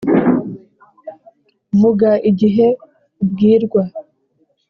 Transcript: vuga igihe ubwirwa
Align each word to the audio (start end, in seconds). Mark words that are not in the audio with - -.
vuga 1.79 2.09
igihe 2.29 2.67
ubwirwa 3.21 3.83